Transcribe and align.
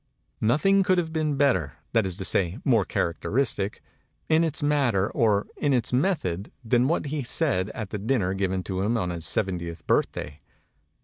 Nothing 0.41 0.81
could 0.81 0.97
have 0.97 1.13
been 1.13 1.35
better 1.35 1.73
that 1.93 2.07
is 2.07 2.17
to 2.17 2.25
say, 2.25 2.57
more 2.65 2.85
characteristic 2.85 3.83
in 4.29 4.43
its 4.43 4.63
matter 4.63 5.11
or 5.11 5.45
in 5.57 5.73
its 5.75 5.93
method 5.93 6.51
than 6.65 6.87
what 6.87 7.05
he 7.05 7.21
said 7.21 7.69
at 7.75 7.91
the 7.91 7.99
dinner 7.99 8.33
given 8.33 8.63
to 8.63 8.81
him 8.81 8.97
on 8.97 9.11
his 9.11 9.27
seventieth 9.27 9.85
birthday. 9.85 10.41